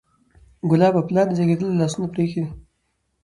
کلابه! 0.69 1.01
پلار 1.07 1.25
دې 1.29 1.33
رېږدېدلي 1.39 1.73
لاسونه 1.81 2.07
پرېښود 2.13 2.49